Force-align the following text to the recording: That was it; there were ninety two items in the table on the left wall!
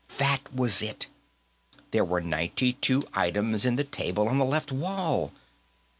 That 0.17 0.51
was 0.51 0.81
it; 0.81 1.05
there 1.91 2.03
were 2.03 2.21
ninety 2.21 2.73
two 2.73 3.03
items 3.13 3.65
in 3.65 3.75
the 3.75 3.83
table 3.83 4.27
on 4.29 4.39
the 4.39 4.45
left 4.45 4.71
wall! 4.71 5.31